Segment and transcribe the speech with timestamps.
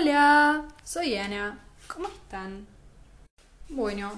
[0.00, 1.58] Hola, soy Ana.
[1.88, 2.68] ¿Cómo están?
[3.68, 4.12] Bueno,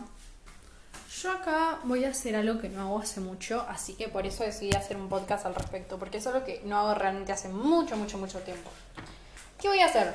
[1.23, 4.45] yo acá voy a hacer algo que no hago hace mucho, así que por eso
[4.45, 7.97] decidí hacer un podcast al respecto, porque es algo que no hago realmente hace mucho,
[7.97, 8.71] mucho, mucho tiempo.
[9.59, 10.15] ¿Qué voy a hacer?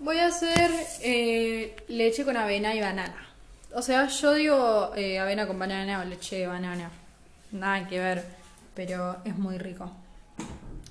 [0.00, 3.26] Voy a hacer eh, leche con avena y banana.
[3.74, 6.90] O sea, yo digo eh, avena con banana o leche de banana.
[7.52, 8.26] Nada que ver,
[8.74, 9.90] pero es muy rico.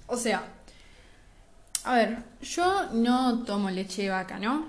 [0.07, 0.43] O sea,
[1.83, 4.65] a ver, yo no tomo leche de vaca, ¿no?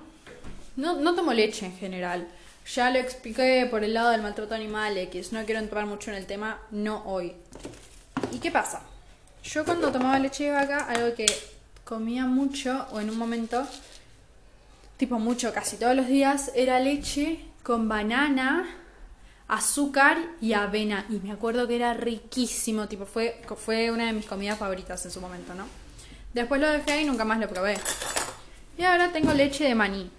[0.75, 2.27] No, no tomo leche en general.
[2.73, 5.31] Ya lo expliqué por el lado del maltrato animal X.
[5.31, 7.33] No quiero entrar mucho en el tema, no hoy.
[8.31, 8.81] ¿Y qué pasa?
[9.43, 11.25] Yo cuando tomaba leche de vaca, algo que
[11.83, 13.67] comía mucho, o en un momento,
[14.97, 18.65] tipo mucho, casi todos los días, era leche con banana,
[19.49, 21.05] azúcar y avena.
[21.09, 25.11] Y me acuerdo que era riquísimo, tipo, fue, fue una de mis comidas favoritas en
[25.11, 25.82] su momento, ¿no?
[26.33, 27.77] Después lo dejé y nunca más lo probé.
[28.77, 30.09] Y ahora tengo leche de maní.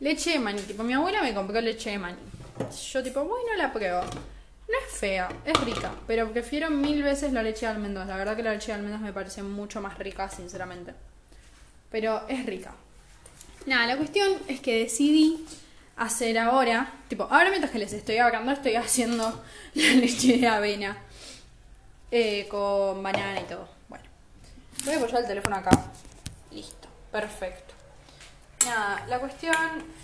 [0.00, 2.18] Leche de maní, tipo, mi abuela me compró leche de maní.
[2.92, 4.00] Yo tipo, bueno, la pruebo.
[4.02, 8.08] No es fea, es rica, pero prefiero mil veces la leche de almendras.
[8.08, 10.94] La verdad que la leche de almendras me parece mucho más rica, sinceramente.
[11.90, 12.74] Pero es rica.
[13.66, 15.44] Nada, la cuestión es que decidí
[15.96, 20.96] hacer ahora, tipo, ahora mientras que les estoy hablando, estoy haciendo la leche de avena
[22.10, 23.68] eh, con banana y todo.
[24.84, 25.70] Voy a apoyar el teléfono acá.
[26.50, 27.72] Listo, perfecto.
[28.66, 29.54] Nada, la cuestión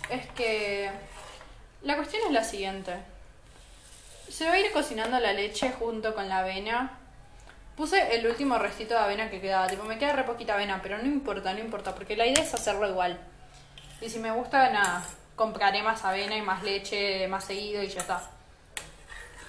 [0.09, 0.89] es que.
[1.81, 2.93] La cuestión es la siguiente.
[4.29, 6.97] Se va a ir cocinando la leche junto con la avena.
[7.75, 9.67] Puse el último restito de avena que quedaba.
[9.67, 12.53] Tipo, me queda re poquita avena, pero no importa, no importa, porque la idea es
[12.53, 13.19] hacerlo igual.
[14.01, 15.03] Y si me gusta, nada,
[15.35, 18.21] compraré más avena y más leche más seguido y ya está.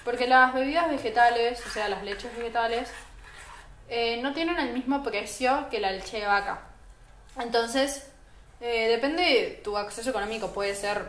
[0.03, 2.89] Porque las bebidas vegetales, o sea, las leches vegetales,
[3.93, 6.61] eh, no tienen el mismo precio que la leche de vaca.
[7.37, 8.07] Entonces,
[8.61, 11.03] eh, depende de tu acceso económico, puede ser,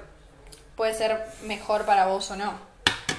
[0.75, 2.55] puede ser mejor para vos o no.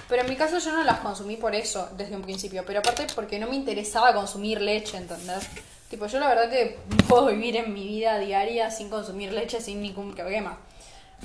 [0.09, 3.07] Pero en mi caso yo no las consumí por eso desde un principio, pero aparte
[3.15, 5.47] porque no me interesaba consumir leche, ¿entendés?
[5.89, 9.81] Tipo, yo la verdad que puedo vivir en mi vida diaria sin consumir leche sin
[9.81, 10.57] ningún problema.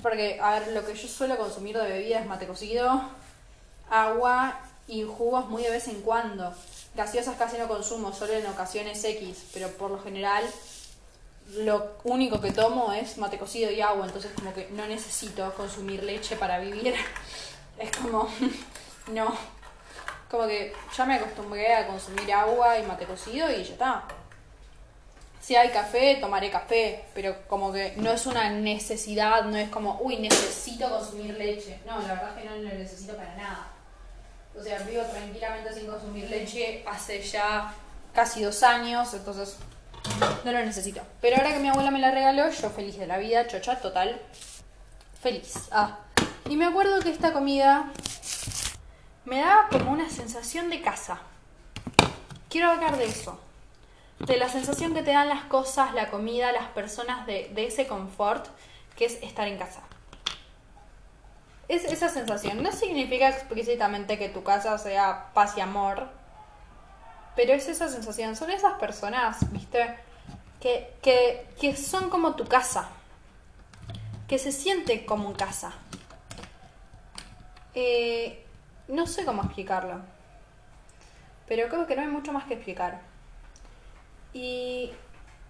[0.00, 3.02] Porque, a ver, lo que yo suelo consumir de bebida es mate cocido,
[3.90, 6.54] agua y jugos muy de vez en cuando.
[6.94, 10.44] Gaseosas casi no consumo, solo en ocasiones X, pero por lo general
[11.56, 16.02] lo único que tomo es mate cocido y agua, entonces como que no necesito consumir
[16.02, 16.94] leche para vivir.
[17.78, 18.28] Es como,
[19.12, 19.32] no,
[20.28, 24.04] como que ya me acostumbré a consumir agua y mate cocido y ya está.
[25.40, 30.00] Si hay café, tomaré café, pero como que no es una necesidad, no es como,
[30.02, 31.78] uy, necesito consumir leche.
[31.86, 33.68] No, la verdad es que no lo necesito para nada.
[34.58, 37.72] O sea, vivo tranquilamente sin consumir leche hace ya
[38.12, 39.56] casi dos años, entonces
[40.44, 41.00] no lo necesito.
[41.20, 44.20] Pero ahora que mi abuela me la regaló, yo feliz de la vida, chocha, total,
[45.20, 45.68] feliz.
[45.70, 45.98] Ah.
[46.48, 47.92] Y me acuerdo que esta comida
[49.24, 51.20] me daba como una sensación de casa.
[52.48, 53.38] Quiero hablar de eso
[54.20, 58.46] de la sensación que te dan las cosas, la comida, las personas, de, ese confort
[58.96, 59.82] que es estar en casa.
[61.68, 62.62] Es esa sensación.
[62.62, 66.08] No significa explícitamente que tu casa sea paz y amor,
[67.36, 68.34] pero es esa sensación.
[68.36, 69.96] Son esas personas, ¿viste?
[70.60, 72.88] Que, que, que son como tu casa,
[74.26, 75.72] que se siente como casa.
[77.74, 78.44] Eh,
[78.88, 80.00] no sé cómo explicarlo,
[81.46, 83.02] pero creo que no hay mucho más que explicar.
[84.32, 84.92] Y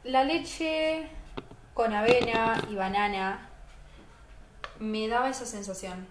[0.04, 1.08] la leche
[1.74, 3.47] con avena y banana
[4.78, 6.06] me daba esa sensación.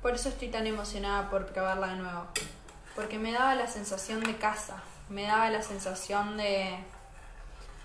[0.00, 2.26] Por eso estoy tan emocionada por probarla de nuevo.
[2.94, 6.76] Porque me daba la sensación de casa, me daba la sensación de,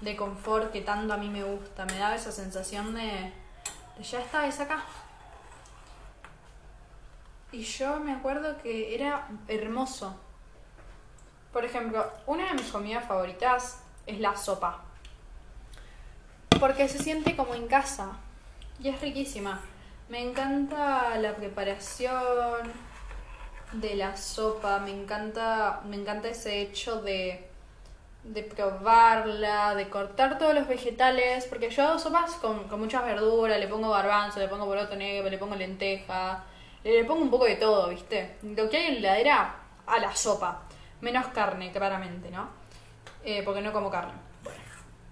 [0.02, 3.32] de confort que tanto a mí me gusta, me daba esa sensación de,
[3.98, 4.84] de ya está, es acá.
[7.52, 10.20] Y yo me acuerdo que era hermoso,
[11.58, 14.84] por ejemplo, una de mis comidas favoritas es la sopa.
[16.60, 18.18] Porque se siente como en casa.
[18.80, 19.60] Y es riquísima.
[20.10, 22.72] Me encanta la preparación
[23.74, 24.80] de la sopa.
[24.80, 27.50] Me encanta, me encanta ese hecho de,
[28.24, 31.46] de probarla, de cortar todos los vegetales.
[31.48, 33.60] Porque yo hago sopas con, con muchas verduras.
[33.60, 36.44] Le pongo garbanzo, le pongo poroto negro, le pongo lenteja.
[36.84, 38.38] Le, pongo un poco de todo, ¿viste?
[38.44, 39.56] Lo que hay en la heladera
[39.88, 40.64] a la sopa.
[41.02, 42.50] Menos carne, claramente, ¿no?
[43.24, 44.14] Eh, porque no como carne.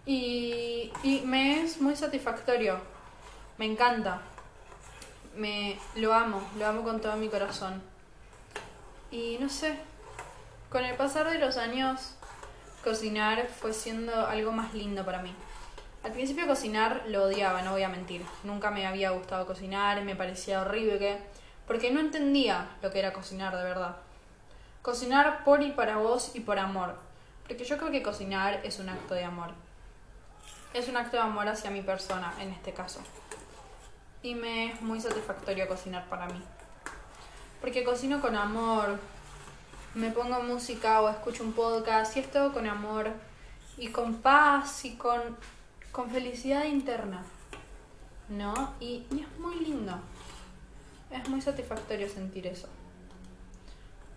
[0.05, 2.94] Y, y me es muy satisfactorio.
[3.57, 4.21] Me encanta.
[5.35, 7.81] Me lo amo, lo amo con todo mi corazón.
[9.11, 9.77] Y no sé,
[10.69, 12.15] con el pasar de los años,
[12.83, 15.33] cocinar fue siendo algo más lindo para mí.
[16.03, 18.25] Al principio cocinar lo odiaba, no voy a mentir.
[18.43, 21.19] Nunca me había gustado cocinar, me parecía horrible,
[21.65, 23.95] porque no entendía lo que era cocinar de verdad.
[24.81, 26.95] Cocinar por y para vos y por amor.
[27.47, 29.51] Porque yo creo que cocinar es un acto de amor.
[30.73, 32.99] Es un acto de amor hacia mi persona, en este caso.
[34.25, 36.41] Y me es muy satisfactorio cocinar para mí.
[37.61, 38.97] Porque cocino con amor,
[39.93, 43.11] me pongo música o escucho un podcast y es todo con amor
[43.77, 45.21] y con paz y con,
[45.91, 47.23] con felicidad interna.
[48.27, 48.73] ¿No?
[48.79, 49.93] Y, y es muy lindo.
[51.11, 52.67] Es muy satisfactorio sentir eso.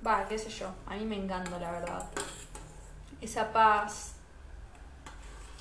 [0.06, 0.70] Va, qué sé yo.
[0.87, 2.08] A mí me encanta, la verdad.
[3.20, 4.14] Esa paz.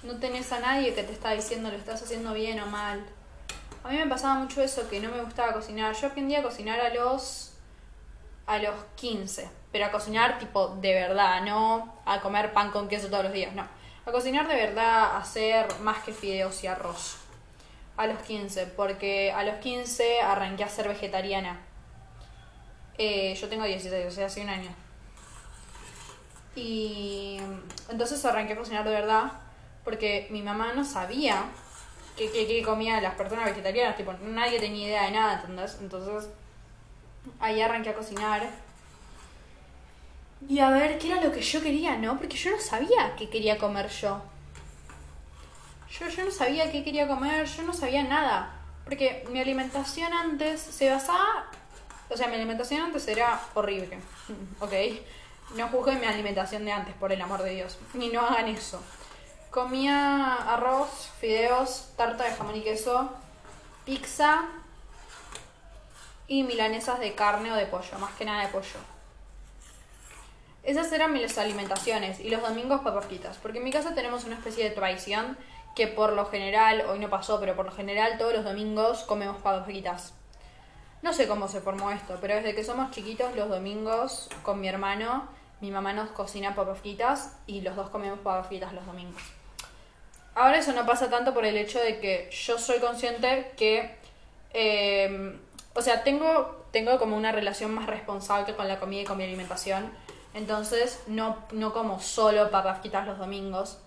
[0.04, 3.06] No tenés a nadie que te está diciendo lo estás haciendo bien o mal.
[3.88, 5.96] A mí me pasaba mucho eso, que no me gustaba cocinar.
[5.96, 7.54] Yo aprendí a cocinar a los
[8.46, 13.08] a los 15, pero a cocinar tipo de verdad, no a comer pan con queso
[13.08, 13.66] todos los días, no.
[14.06, 17.16] A cocinar de verdad, a hacer más que fideos y arroz.
[17.96, 21.62] A los 15, porque a los 15 arranqué a ser vegetariana.
[22.98, 24.70] Eh, yo tengo 16, o sea, hace un año.
[26.58, 27.40] Y
[27.88, 29.32] entonces arranqué a cocinar de verdad,
[29.86, 31.46] porque mi mamá no sabía
[32.18, 35.78] qué que, que comían las personas vegetarianas, tipo, nadie tenía idea de nada, ¿entendés?
[35.80, 36.30] Entonces
[37.40, 38.50] ahí arranqué a cocinar.
[40.48, 42.18] Y a ver qué era lo que yo quería, ¿no?
[42.18, 44.22] Porque yo no sabía qué quería comer yo.
[45.90, 48.54] Yo, yo no sabía qué quería comer, yo no sabía nada.
[48.84, 51.50] Porque mi alimentación antes se basaba...
[52.10, 54.00] O sea, mi alimentación antes era horrible.
[54.60, 54.74] ¿Ok?
[55.56, 57.78] No juzguen mi alimentación de antes, por el amor de Dios.
[57.94, 58.82] Ni no hagan eso.
[59.52, 63.10] Comía arroz, fideos, tarta de jamón y queso,
[63.86, 64.46] pizza
[66.28, 68.80] y milanesas de carne o de pollo, más que nada de pollo.
[70.64, 74.66] Esas eran mis alimentaciones y los domingos papaquitas, porque en mi casa tenemos una especie
[74.66, 75.38] de tradición
[75.76, 79.38] que por lo general, hoy no pasó, pero por lo general todos los domingos comemos
[79.38, 80.14] papaquitas.
[81.02, 84.68] No sé cómo se formó esto, pero desde que somos chiquitos los domingos con mi
[84.68, 85.30] hermano,
[85.62, 89.37] mi mamá nos cocina papas fritas y los dos comemos papas fritas los domingos.
[90.38, 93.98] Ahora eso no pasa tanto por el hecho de que yo soy consciente que
[94.54, 95.38] eh,
[95.78, 99.26] o sea, tengo, tengo como una relación más responsable con la comida y con mi
[99.26, 99.92] alimentación.
[100.34, 103.78] Entonces, no, no como solo papas fritas los domingos.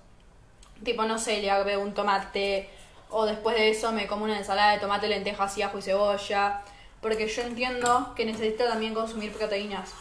[0.84, 2.70] Tipo, no sé, le hago un tomate.
[3.08, 6.62] O después de eso me como una ensalada de tomate, lentejas y ajo y cebolla.
[7.00, 9.92] Porque yo entiendo que necesito también consumir proteínas.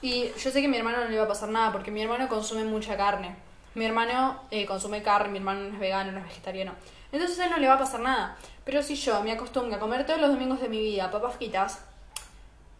[0.00, 2.02] Y yo sé que a mi hermano no le va a pasar nada porque mi
[2.02, 3.34] hermano consume mucha carne.
[3.74, 6.72] Mi hermano eh, consume carne, mi hermano no es vegano, no es vegetariano.
[7.12, 8.36] Entonces a él no le va a pasar nada.
[8.64, 11.80] Pero si yo me acostumbro a comer todos los domingos de mi vida papas fritas,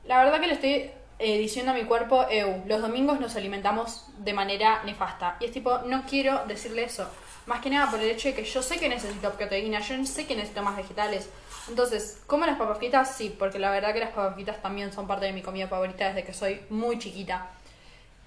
[0.04, 4.06] la verdad que le estoy eh, diciendo a mi cuerpo, eu, los domingos nos alimentamos
[4.18, 5.36] de manera nefasta.
[5.40, 7.06] Y es tipo, no quiero decirle eso.
[7.46, 10.26] Más que nada por el hecho de que yo sé que necesito proteína, yo sé
[10.26, 11.28] que necesito más vegetales.
[11.68, 13.16] Entonces, ¿como las papas fritas?
[13.16, 16.08] Sí, porque la verdad que las papas fritas también son parte de mi comida favorita
[16.08, 17.50] desde que soy muy chiquita.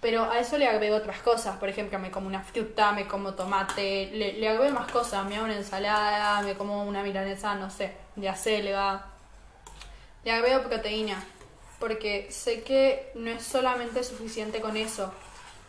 [0.04, 1.56] Pero a eso le agrego otras cosas.
[1.56, 5.26] Por ejemplo, me como una fruta, me como tomate, le, le agrego más cosas.
[5.26, 9.06] Me hago una ensalada, me como una milanesa, no sé, de acelga.
[10.26, 11.24] Le agrego proteína.
[11.80, 15.14] Porque sé que no es solamente suficiente con eso.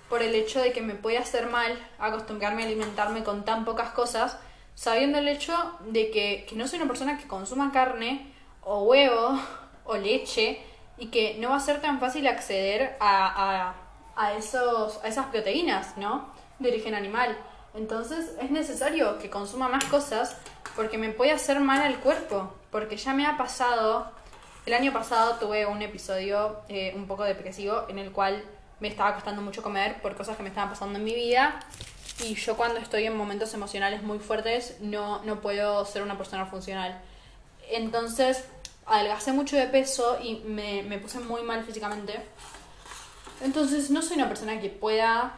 [0.09, 3.91] Por el hecho de que me puede hacer mal acostumbrarme a alimentarme con tan pocas
[3.91, 4.37] cosas,
[4.75, 5.55] sabiendo el hecho
[5.87, 9.39] de que, que no soy una persona que consuma carne o huevo
[9.85, 10.61] o leche
[10.99, 13.84] y que no va a ser tan fácil acceder a, a
[14.17, 16.29] a, esos, a esas proteínas, ¿no?
[16.59, 17.37] De origen animal.
[17.75, 20.37] Entonces es necesario que consuma más cosas
[20.77, 22.53] porque me puede hacer mal al cuerpo.
[22.71, 24.11] Porque ya me ha pasado,
[24.67, 28.43] el año pasado tuve un episodio eh, un poco depresivo en el cual
[28.81, 31.61] me estaba costando mucho comer por cosas que me estaban pasando en mi vida.
[32.23, 36.47] Y yo cuando estoy en momentos emocionales muy fuertes no, no puedo ser una persona
[36.47, 37.01] funcional.
[37.71, 38.45] Entonces
[38.87, 42.21] adelgacé mucho de peso y me, me puse muy mal físicamente.
[43.45, 45.37] Entonces no soy una persona que pueda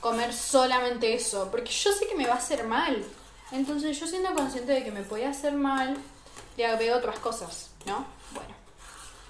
[0.00, 3.02] comer solamente eso, porque yo sé que me va a hacer mal.
[3.52, 5.96] Entonces yo siendo consciente de que me puede hacer mal,
[6.58, 8.04] le agrego otras cosas, ¿no?
[8.32, 8.54] Bueno.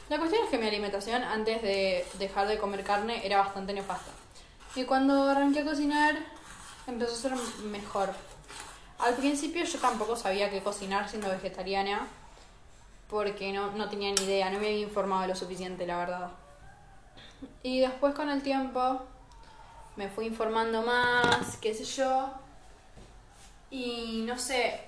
[0.09, 4.11] La cuestión es que mi alimentación antes de dejar de comer carne era bastante nefasta.
[4.75, 6.16] Y cuando arranqué a cocinar,
[6.88, 7.32] empezó a ser
[7.66, 8.11] mejor.
[8.99, 12.09] Al principio yo tampoco sabía qué cocinar siendo vegetariana,
[13.09, 16.41] porque no, no tenía ni idea, no me había informado lo suficiente, la verdad.
[17.62, 19.02] Y después con el tiempo
[19.96, 22.30] me fui informando más, qué sé yo.
[23.70, 24.80] Y no sé,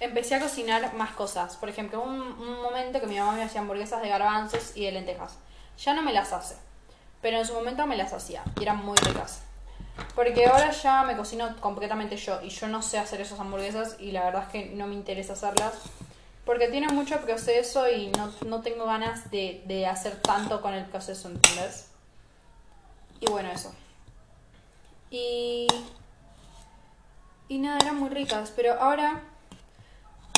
[0.00, 1.56] empecé a cocinar más cosas.
[1.56, 4.92] Por ejemplo, un, un momento que mi mamá me hacía hamburguesas de garbanzos y de
[4.92, 5.38] lentejas.
[5.78, 6.56] Ya no me las hace,
[7.20, 9.42] pero en su momento me las hacía y eran muy ricas.
[10.14, 14.12] Porque ahora ya me cocino completamente yo y yo no sé hacer esas hamburguesas y
[14.12, 15.74] la verdad es que no me interesa hacerlas.
[16.46, 20.86] Porque tiene mucho proceso y no, no tengo ganas de, de hacer tanto con el
[20.86, 21.90] proceso, ¿entendés?
[23.20, 23.74] Y bueno, eso.
[25.10, 25.66] Y...
[27.48, 28.52] Y nada, eran muy ricas.
[28.54, 29.22] Pero ahora,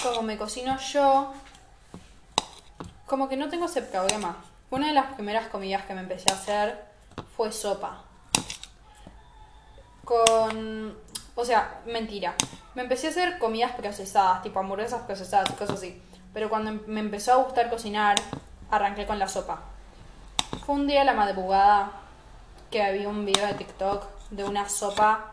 [0.02, 1.32] como me cocino yo,
[3.06, 4.36] como que no tengo ese problema.
[4.70, 6.84] Una de las primeras comidas que me empecé a hacer
[7.36, 8.04] fue sopa.
[10.04, 10.96] Con...
[11.40, 12.34] O sea, mentira.
[12.74, 16.02] Me empecé a hacer comidas procesadas, tipo hamburguesas procesadas, cosas así.
[16.34, 18.16] Pero cuando em, me empezó a gustar cocinar,
[18.72, 19.60] arranqué con la sopa.
[20.66, 21.92] Fue un día a la madrugada
[22.72, 25.26] que había un video de TikTok de una sopa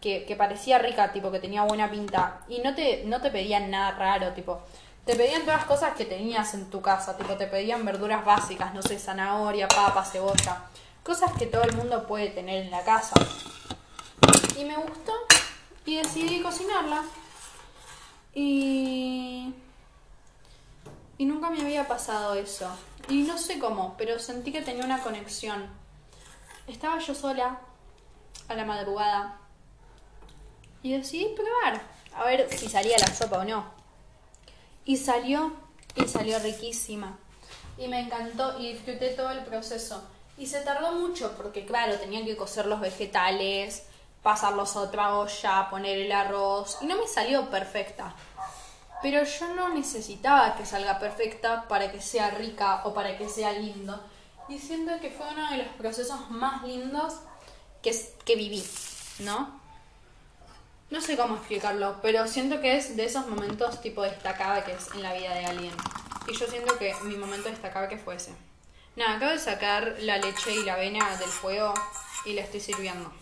[0.00, 2.40] que, que, parecía rica, tipo, que tenía buena pinta.
[2.48, 4.60] Y no te, no te pedían nada raro, tipo.
[5.04, 8.74] Te pedían todas las cosas que tenías en tu casa, tipo, te pedían verduras básicas,
[8.74, 10.62] no sé, zanahoria, papa, cebolla.
[11.04, 13.14] Cosas que todo el mundo puede tener en la casa.
[14.56, 15.12] Y me gustó
[15.86, 17.02] y decidí cocinarla.
[18.34, 19.52] Y...
[21.16, 22.68] Y nunca me había pasado eso.
[23.08, 25.68] Y no sé cómo, pero sentí que tenía una conexión.
[26.66, 27.60] Estaba yo sola
[28.48, 29.38] a la madrugada
[30.82, 31.82] y decidí probar
[32.14, 33.64] a ver si salía la sopa o no.
[34.84, 35.52] Y salió,
[35.96, 37.18] y salió riquísima.
[37.78, 40.02] Y me encantó y disfruté todo el proceso.
[40.36, 43.86] Y se tardó mucho porque, claro, tenía que cocer los vegetales,
[44.24, 46.78] pasarlos a otra olla, poner el arroz.
[46.80, 48.12] Y no me salió perfecta.
[49.02, 53.52] Pero yo no necesitaba que salga perfecta para que sea rica o para que sea
[53.52, 54.02] lindo.
[54.48, 57.20] Y siento que fue uno de los procesos más lindos
[57.82, 58.64] que, que viví,
[59.20, 59.60] ¿no?
[60.90, 64.90] No sé cómo explicarlo, pero siento que es de esos momentos tipo destacada que es
[64.94, 65.74] en la vida de alguien.
[66.26, 68.34] Y yo siento que mi momento destacado que fue ese.
[68.96, 71.74] Nada, acabo de sacar la leche y la avena del fuego
[72.24, 73.12] y la estoy sirviendo.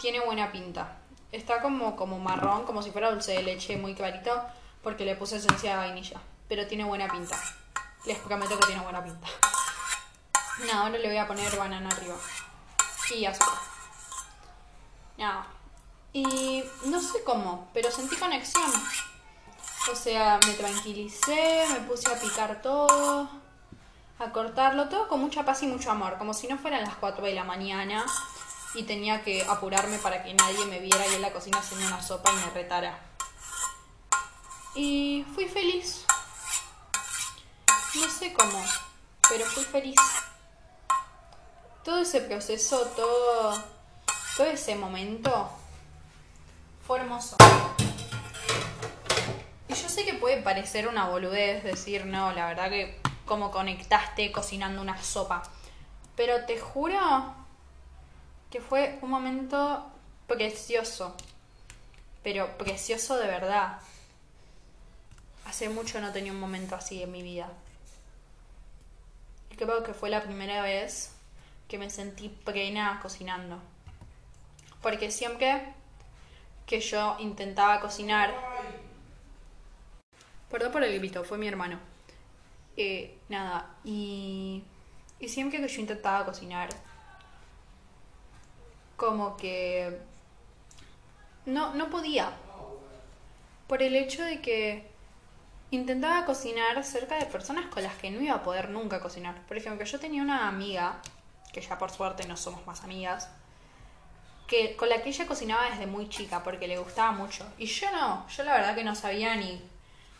[0.00, 0.98] Tiene buena pinta.
[1.32, 4.30] Está como, como marrón, como si fuera dulce de leche muy clarito,
[4.82, 6.20] porque le puse esencia de vainilla.
[6.48, 7.36] Pero tiene buena pinta.
[8.04, 9.26] Les prometo que tiene buena pinta.
[10.60, 12.14] Nada, ahora le voy a poner banana arriba.
[13.14, 13.58] Y azúcar.
[15.18, 15.46] Nada.
[16.12, 18.70] Y no sé cómo, pero sentí conexión.
[19.90, 23.28] O sea, me tranquilicé, me puse a picar todo,
[24.18, 27.24] a cortarlo todo con mucha paz y mucho amor, como si no fueran las 4
[27.24, 28.04] de la mañana
[28.76, 32.02] y tenía que apurarme para que nadie me viera ahí en la cocina haciendo una
[32.02, 32.98] sopa y me retara.
[34.74, 36.04] Y fui feliz.
[37.94, 38.62] No sé cómo,
[39.30, 39.96] pero fui feliz.
[41.82, 43.64] Todo ese proceso, todo,
[44.36, 45.48] todo ese momento
[46.86, 47.36] fue hermoso.
[49.68, 54.30] Y yo sé que puede parecer una boludez decir, no, la verdad que como conectaste
[54.30, 55.42] cocinando una sopa.
[56.14, 57.45] Pero te juro
[58.60, 59.84] fue un momento
[60.26, 61.14] precioso.
[62.22, 63.78] Pero precioso de verdad.
[65.44, 67.48] Hace mucho no tenía un momento así en mi vida.
[69.50, 71.12] Y creo que fue la primera vez
[71.68, 73.60] que me sentí plena cocinando.
[74.82, 75.72] Porque siempre
[76.66, 78.34] que yo intentaba cocinar.
[80.50, 81.78] Perdón por el grito, fue mi hermano.
[82.76, 84.62] Eh, nada, y
[85.26, 86.68] siempre que yo intentaba cocinar,
[88.96, 89.98] como que
[91.44, 92.32] no, no podía.
[93.66, 94.90] Por el hecho de que
[95.70, 99.42] intentaba cocinar cerca de personas con las que no iba a poder nunca cocinar.
[99.46, 101.00] Por ejemplo, yo tenía una amiga,
[101.52, 103.28] que ya por suerte no somos más amigas,
[104.46, 107.46] que con la que ella cocinaba desde muy chica porque le gustaba mucho.
[107.58, 109.60] Y yo no, yo la verdad que no sabía ni,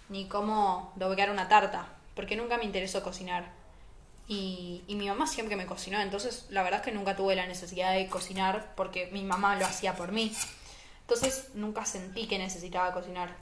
[0.09, 3.55] ni cómo doblar una tarta, porque nunca me interesó cocinar.
[4.28, 7.95] Y, mi mamá siempre me cocinó, entonces la verdad es que nunca tuve la necesidad
[7.95, 10.35] de cocinar porque mi mamá lo hacía por mí.
[11.02, 13.37] Entonces nunca sentí que necesitaba cocinar.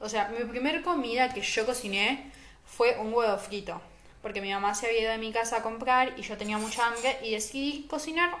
[0.00, 2.32] O sea, mi primer comida que yo cociné
[2.64, 3.80] fue un huevo frito,
[4.22, 6.86] porque mi mamá se había ido de mi casa a comprar y yo tenía mucha
[6.86, 8.34] hambre y decidí cocinar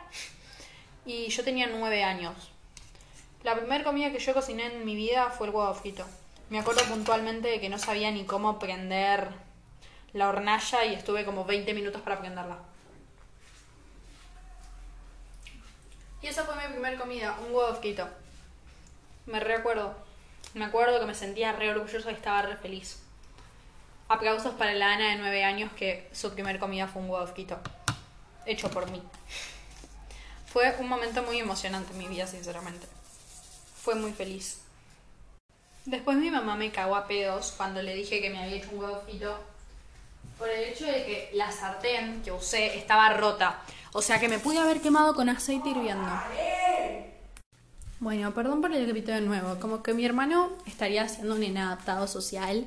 [1.04, 2.52] y yo tenía nueve años.
[3.42, 6.06] La primera comida que yo cociné en mi vida fue el huevo frito.
[6.48, 9.28] Me acuerdo puntualmente de que no sabía ni cómo prender
[10.12, 12.58] la hornalla y estuve como 20 minutos para prenderla.
[16.20, 18.08] Y esa fue mi primera comida, un huevo frito.
[19.26, 19.94] Me recuerdo.
[20.54, 23.00] Me acuerdo que me sentía re orgullosa y estaba re feliz.
[24.08, 27.58] Aplausos para la Ana de nueve años que su primer comida fue un huevo frito.
[28.44, 29.02] Hecho por mí.
[30.46, 32.86] Fue un momento muy emocionante en mi vida, sinceramente.
[33.82, 34.60] Fue muy feliz.
[35.86, 38.80] Después mi mamá me cagó a pedos cuando le dije que me había hecho un
[38.80, 39.51] huevo frito
[40.42, 43.62] por el hecho de que la sartén que usé estaba rota.
[43.92, 46.10] O sea que me pude haber quemado con aceite hirviendo.
[48.00, 49.60] Bueno, perdón por el grito de nuevo.
[49.60, 52.66] Como que mi hermano estaría haciendo un inadaptado social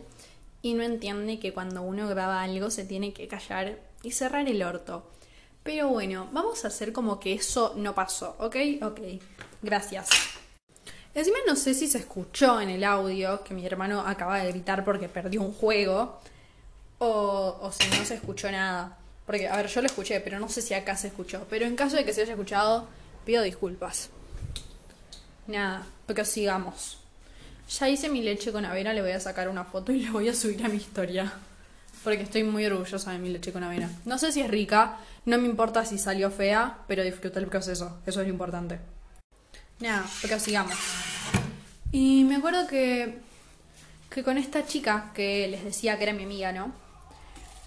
[0.62, 4.64] y no entiende que cuando uno graba algo se tiene que callar y cerrar el
[4.64, 5.12] orto.
[5.62, 8.56] Pero bueno, vamos a hacer como que eso no pasó, ¿ok?
[8.84, 9.02] Ok,
[9.62, 10.08] gracias.
[11.14, 14.86] Encima no sé si se escuchó en el audio que mi hermano acaba de gritar
[14.86, 16.22] porque perdió un juego
[17.00, 18.98] o, o si no se escuchó nada.
[19.26, 21.48] Porque, a ver, yo lo escuché, pero no sé si acá se escuchó.
[21.50, 22.88] Pero en caso de que se haya escuchado,
[23.26, 24.10] pido disculpas.
[25.48, 27.00] Nada, porque sigamos.
[27.80, 30.30] Ya hice mi leche con avena, le voy a sacar una foto y le voy
[30.30, 31.34] a subir a mi historia.
[32.04, 33.90] Porque estoy muy orgullosa de mi leche con avena.
[34.06, 38.00] No sé si es rica, no me importa si salió fea, pero disfruté el proceso.
[38.06, 38.80] Eso es lo importante.
[39.80, 40.76] Nada, porque sigamos.
[41.92, 43.18] Y me acuerdo que,
[44.12, 46.85] que con esta chica que les decía que era mi amiga, ¿no?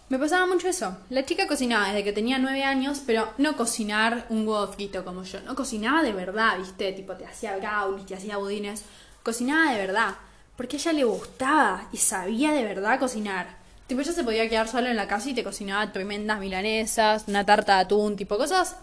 [0.09, 0.97] Me pasaba mucho eso.
[1.11, 4.75] La chica cocinaba desde que tenía nueve años, pero no cocinar un huevo
[5.05, 5.41] como yo.
[5.43, 6.93] No cocinaba de verdad, ¿viste?
[6.93, 8.85] Tipo, te hacía brownies, te hacía budines.
[9.23, 10.15] Cocinaba de verdad.
[10.57, 13.59] Porque a ella le gustaba y sabía de verdad cocinar.
[13.87, 17.45] Tipo, ella se podía quedar sola en la casa y te cocinaba tremendas milanesas, una
[17.45, 18.77] tarta de atún, tipo, cosas.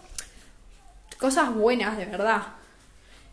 [1.18, 2.42] Cosas buenas, de verdad.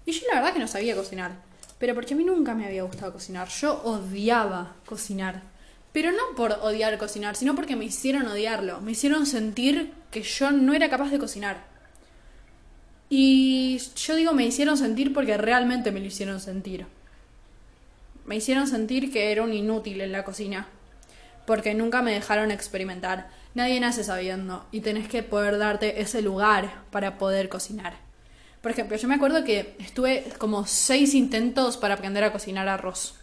[0.05, 1.31] Y yo la verdad que no sabía cocinar.
[1.77, 3.49] Pero porque a mí nunca me había gustado cocinar.
[3.49, 5.52] Yo odiaba cocinar.
[5.93, 8.81] Pero no por odiar cocinar, sino porque me hicieron odiarlo.
[8.81, 11.63] Me hicieron sentir que yo no era capaz de cocinar.
[13.09, 16.87] Y yo digo me hicieron sentir porque realmente me lo hicieron sentir.
[18.25, 20.67] Me hicieron sentir que era un inútil en la cocina.
[21.45, 23.29] Porque nunca me dejaron experimentar.
[23.53, 27.93] Nadie nace sabiendo y tenés que poder darte ese lugar para poder cocinar.
[28.61, 33.19] Por ejemplo, yo me acuerdo que estuve como seis intentos para aprender a cocinar arroz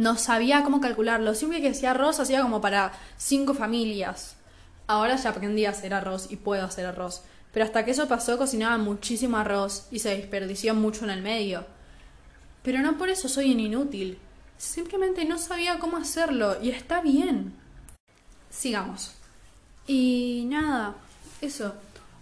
[0.00, 1.34] no sabía cómo calcularlo.
[1.34, 4.34] Siempre que hacía arroz, hacía como para cinco familias.
[4.86, 7.22] Ahora ya aprendí a hacer arroz y puedo hacer arroz.
[7.52, 11.66] Pero hasta que eso pasó, cocinaba muchísimo arroz y se desperdició mucho en el medio.
[12.62, 14.18] Pero no por eso soy un inútil.
[14.56, 17.52] Simplemente no sabía cómo hacerlo y está bien.
[18.48, 19.12] Sigamos.
[19.86, 20.94] Y nada,
[21.42, 21.74] eso.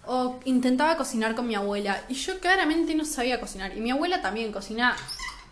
[0.05, 3.77] O intentaba cocinar con mi abuela y yo claramente no sabía cocinar.
[3.77, 4.97] Y mi abuela también cocina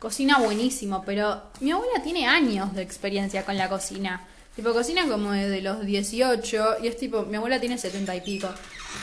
[0.07, 4.25] cocina buenísimo, pero mi abuela tiene años de experiencia con la cocina.
[4.55, 8.49] Tipo, cocina como desde los 18 y es tipo, mi abuela tiene 70 y pico.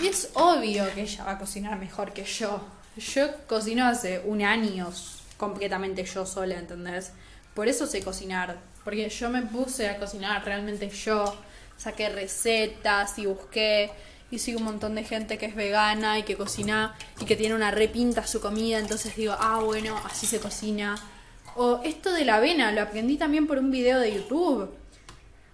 [0.02, 2.62] Y es obvio que ella va a cocinar mejor que yo.
[2.96, 4.94] Yo cocino hace un año
[5.36, 7.12] completamente yo sola, ¿entendés?
[7.54, 11.36] Por eso sé cocinar, porque yo me puse a cocinar realmente yo,
[11.76, 13.92] saqué recetas y busqué
[14.34, 17.54] y sigo un montón de gente que es vegana y que cocina y que tiene
[17.54, 20.96] una repinta su comida, entonces digo, ah, bueno, así se cocina.
[21.56, 24.72] O esto de la avena, lo aprendí también por un video de YouTube.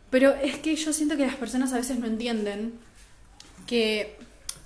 [0.10, 2.80] Pero es que yo siento que las personas a veces no entienden
[3.68, 4.18] que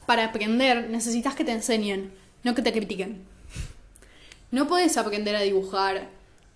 [0.06, 3.24] para aprender necesitas que te enseñen, no que te critiquen.
[4.52, 6.08] No puedes aprender a dibujar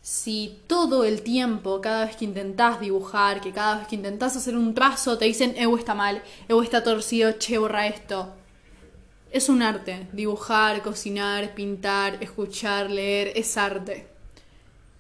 [0.07, 4.55] si todo el tiempo, cada vez que intentás dibujar, que cada vez que intentás hacer
[4.55, 8.33] un trazo, te dicen, Evo está mal, Evo está torcido, che, borra esto.
[9.31, 10.07] Es un arte.
[10.13, 14.07] Dibujar, cocinar, pintar, escuchar, leer, es arte.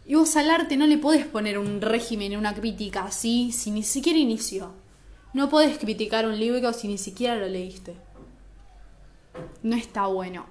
[0.05, 3.83] Y vos al arte no le podés poner un régimen, una crítica así, si ni
[3.83, 4.73] siquiera inició.
[5.33, 7.95] No podés criticar un libro si ni siquiera lo leíste.
[9.63, 10.47] No está bueno.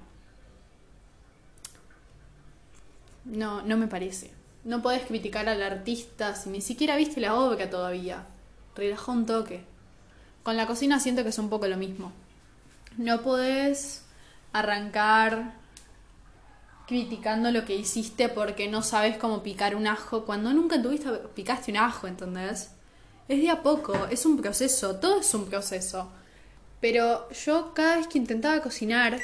[3.23, 4.36] No, no me parece.
[4.67, 8.25] No podés criticar al artista si ni siquiera viste la obra todavía.
[8.75, 9.63] Relajó un toque.
[10.43, 12.11] Con la cocina siento que es un poco lo mismo.
[12.97, 14.03] No podés
[14.51, 15.53] arrancar
[16.85, 21.71] criticando lo que hiciste porque no sabes cómo picar un ajo cuando nunca tuviste picaste
[21.71, 22.71] un ajo, ¿entendés?
[23.29, 26.09] Es de a poco, es un proceso, todo es un proceso.
[26.81, 29.17] Pero yo cada vez que intentaba cocinar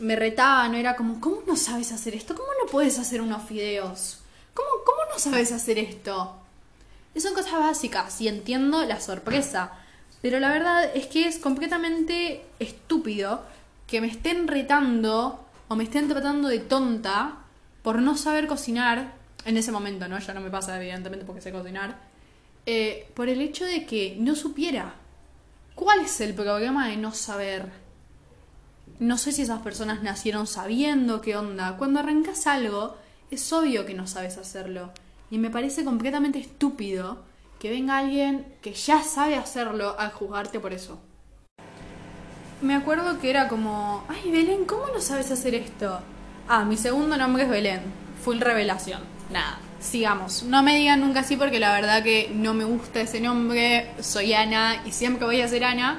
[0.00, 2.34] me retaba, no era como, ¿cómo no sabes hacer esto?
[2.34, 4.18] ¿Cómo no puedes hacer unos fideos?
[4.52, 6.36] ¿Cómo, cómo no sabes hacer esto?
[7.14, 9.72] Y son cosas básicas y entiendo la sorpresa.
[10.20, 13.44] Pero la verdad es que es completamente estúpido
[13.86, 17.36] que me estén retando o me estén tratando de tonta
[17.82, 19.12] por no saber cocinar
[19.44, 20.18] en ese momento, ¿no?
[20.18, 21.96] Ya no me pasa evidentemente porque sé cocinar.
[22.66, 24.94] Eh, por el hecho de que no supiera.
[25.74, 27.83] ¿Cuál es el problema de no saber?
[28.98, 31.76] No sé si esas personas nacieron sabiendo qué onda.
[31.76, 32.96] Cuando arrancas algo,
[33.30, 34.92] es obvio que no sabes hacerlo.
[35.30, 37.24] Y me parece completamente estúpido
[37.58, 41.00] que venga alguien que ya sabe hacerlo a juzgarte por eso.
[42.60, 46.00] Me acuerdo que era como, ay Belén, ¿cómo no sabes hacer esto?
[46.48, 47.80] Ah, mi segundo nombre es Belén.
[48.22, 49.00] Full revelación.
[49.30, 50.44] Nada, sigamos.
[50.44, 53.90] No me digan nunca así porque la verdad que no me gusta ese nombre.
[54.00, 55.98] Soy Ana y siempre voy a ser Ana.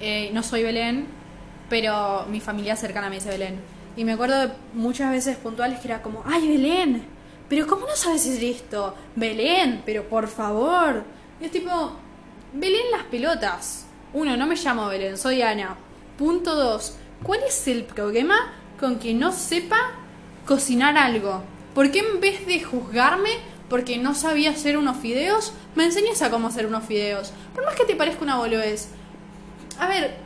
[0.00, 1.06] Eh, no soy Belén,
[1.68, 3.60] pero mi familia cercana me dice Belén.
[3.96, 7.04] Y me acuerdo de muchas veces puntuales que era como, ay Belén,
[7.48, 8.94] pero ¿cómo no sabes hacer esto?
[9.16, 11.02] Belén, pero por favor.
[11.40, 11.92] Y es tipo,
[12.52, 13.86] Belén las pelotas.
[14.12, 15.76] Uno, no me llamo Belén, soy Ana.
[16.16, 19.92] Punto dos, ¿cuál es el problema con que no sepa
[20.46, 21.42] cocinar algo?
[21.74, 23.30] ¿Por qué en vez de juzgarme
[23.68, 27.32] porque no sabía hacer unos fideos, me enseñas a cómo hacer unos fideos?
[27.54, 28.88] Por más que te parezca una boludez.
[29.78, 30.16] A ver,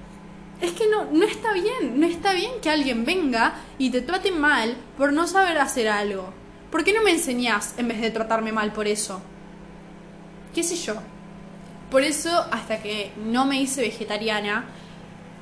[0.63, 4.31] es que no, no está bien, no está bien que alguien venga y te trate
[4.31, 6.33] mal por no saber hacer algo.
[6.71, 9.21] ¿Por qué no me enseñás en vez de tratarme mal por eso?
[10.55, 10.95] ¿Qué sé yo?
[11.91, 14.67] Por eso, hasta que no me hice vegetariana,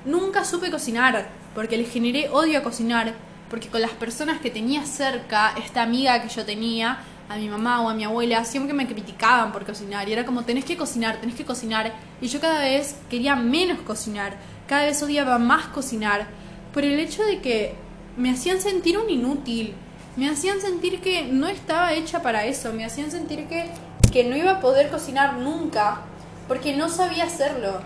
[0.07, 3.13] nunca supe cocinar, porque le generé odio a cocinar,
[3.51, 7.83] porque con las personas que tenía cerca, esta amiga que yo tenía, a mi mamá
[7.83, 11.21] o a mi abuela, siempre me criticaban por cocinar, y era como, tenés que cocinar,
[11.21, 14.37] tenés que cocinar, y yo cada vez quería menos cocinar,
[14.71, 16.29] cada vez odiaba más cocinar,
[16.73, 17.75] por el hecho de que
[18.17, 19.75] me hacían sentir un inútil,
[20.15, 23.69] me hacían sentir que no estaba hecha para eso, me hacían sentir que,
[24.13, 26.03] que no iba a poder cocinar nunca,
[26.47, 27.81] porque no sabía hacerlo.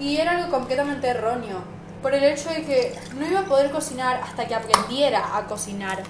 [0.00, 1.62] Y era algo completamente erróneo,
[2.00, 6.04] por el hecho de que no iba a poder cocinar hasta que aprendiera a cocinar.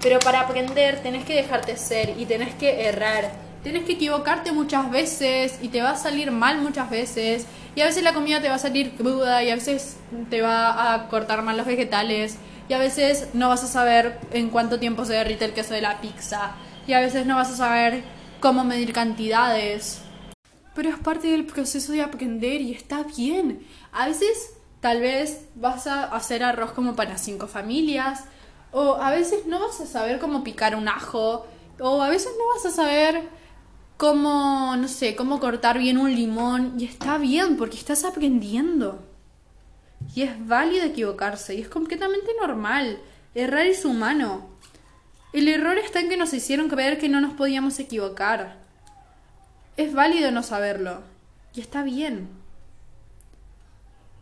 [0.00, 3.30] Pero para aprender tenés que dejarte ser y tenés que errar.
[3.62, 7.46] Tenés que equivocarte muchas veces y te va a salir mal muchas veces.
[7.74, 9.98] Y a veces la comida te va a salir cruda y a veces
[10.30, 12.38] te va a cortar mal los vegetales.
[12.68, 15.82] Y a veces no vas a saber en cuánto tiempo se derrite el queso de
[15.82, 16.52] la pizza.
[16.86, 18.02] Y a veces no vas a saber
[18.40, 20.02] cómo medir cantidades
[20.74, 23.66] pero es parte del proceso de aprender y está bien.
[23.92, 28.24] A veces tal vez vas a hacer arroz como para cinco familias,
[28.72, 31.46] o a veces no vas a saber cómo picar un ajo,
[31.80, 33.28] o a veces no vas a saber
[34.00, 39.04] cómo, no sé, cómo cortar bien un limón, y está bien porque estás aprendiendo.
[40.14, 42.98] Y es válido equivocarse, y es completamente normal.
[43.34, 44.48] Errar es humano.
[45.34, 48.56] El error está en que nos hicieron creer que no nos podíamos equivocar.
[49.76, 51.02] Es válido no saberlo.
[51.54, 52.30] Y está bien.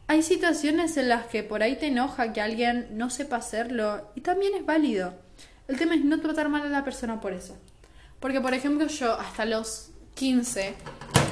[0.09, 4.23] Hay situaciones en las que por ahí te enoja que alguien no sepa hacerlo y
[4.23, 5.15] también es válido.
[5.69, 7.57] El tema es no tratar mal a la persona por eso.
[8.21, 10.75] Porque, por ejemplo, yo hasta los 15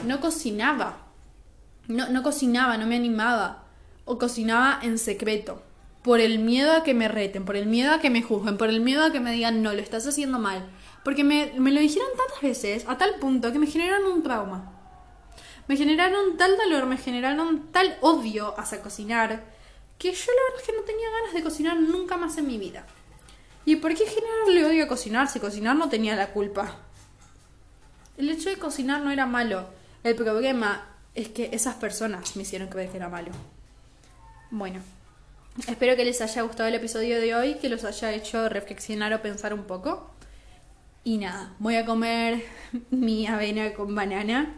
[0.06, 0.98] no cocinaba.
[1.88, 3.64] No, no cocinaba, no me animaba.
[4.04, 5.62] O cocinaba en secreto.
[6.02, 8.68] Por el miedo a que me reten, por el miedo a que me juzguen, por
[8.68, 10.70] el miedo a que me digan, no, lo estás haciendo mal.
[11.02, 14.72] Porque me, lo dijeron tantas veces, a tal punto, que me generaron un trauma.
[15.66, 19.44] Me generaron tal dolor, me generaron tal odio hacia cocinar,
[19.98, 22.58] que yo la verdad es que no tenía ganas de cocinar nunca más en mi
[22.58, 22.86] vida.
[23.66, 26.76] ¿Y por qué generarle odio a cocinar si cocinar no tenía la culpa?
[28.16, 29.66] El hecho de cocinar no era malo.
[30.04, 33.32] El problema es que esas personas me hicieron creer que era malo.
[34.52, 34.80] Bueno,
[35.66, 39.20] espero que les haya gustado el episodio de hoy, que los haya hecho reflexionar o
[39.20, 40.12] pensar un poco.
[41.02, 42.44] Y nada, voy a comer
[42.90, 44.54] mi avena con banana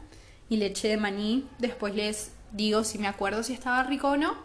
[0.50, 1.48] y leche de maní.
[1.58, 4.36] Después les digo si me acuerdo si estaba rico o no.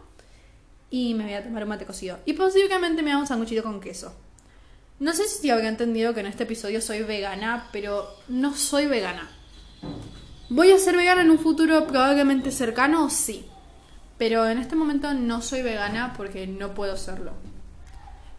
[0.89, 2.19] Y me voy a tomar un mate cocido.
[2.26, 4.23] Y posiblemente me haga un sanguchito con queso.
[5.00, 9.30] No sé si habría entendido que en este episodio soy vegana, pero no soy vegana.
[10.50, 13.10] ¿Voy a ser vegana en un futuro probablemente cercano?
[13.10, 13.46] Sí.
[14.18, 17.34] Pero en este momento no soy vegana porque no puedo serlo.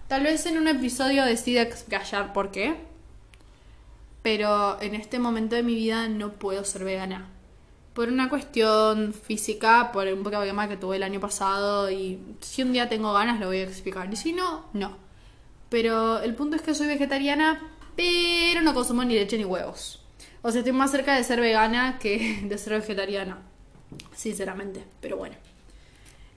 [0.09, 2.77] Tal vez en un episodio decida explayar por qué
[4.25, 7.29] pero en este momento de mi vida no puedo ser vegana.
[7.93, 12.73] Por una cuestión física, por un problema que tuve el año pasado y si un
[12.73, 14.11] día tengo ganas lo voy a explicar.
[14.11, 14.97] Y si no, no.
[15.75, 17.61] Pero el punto es que soy vegetariana,
[17.97, 20.01] pero no consumo ni leche ni huevos.
[20.41, 23.43] O sea, estoy más cerca de ser vegana que de ser vegetariana.
[24.15, 25.35] Sinceramente, pero bueno.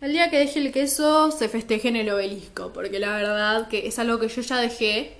[0.02, 3.86] El día que deje el queso se festeje en el obelisco, porque la verdad que
[3.86, 5.18] es algo que yo ya dejé,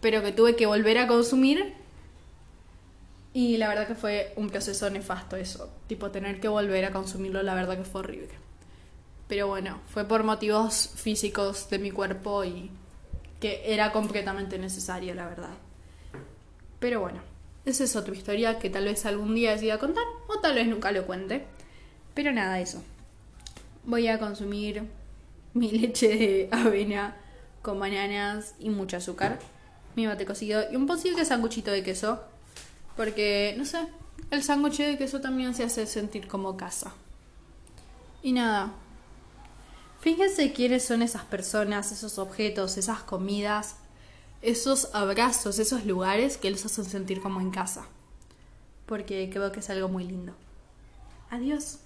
[0.00, 1.74] pero que tuve que volver a consumir
[3.34, 5.68] y la verdad que fue un proceso nefasto eso.
[5.88, 8.30] Tipo, tener que volver a consumirlo, la verdad que fue horrible.
[9.28, 12.70] Pero bueno, fue por motivos físicos de mi cuerpo y
[13.42, 15.50] que era completamente necesario, la verdad.
[16.78, 17.20] Pero bueno,
[17.64, 20.92] esa es otra historia que tal vez algún día decida contar o tal vez nunca
[20.92, 21.44] lo cuente.
[22.14, 22.80] Pero nada, eso.
[23.84, 24.84] Voy a consumir
[25.54, 27.16] mi leche de avena
[27.62, 29.40] con bananas y mucho azúcar,
[29.96, 32.22] mi mate cocido y un posible sanguchito de queso
[32.96, 33.88] porque, no sé,
[34.30, 36.92] el sándwich de queso también se hace sentir como casa.
[38.22, 38.72] Y nada.
[40.02, 43.76] Fíjense quiénes son esas personas, esos objetos, esas comidas,
[44.42, 47.86] esos abrazos, esos lugares que los hacen sentir como en casa.
[48.86, 50.34] Porque creo que es algo muy lindo.
[51.30, 51.78] Adiós.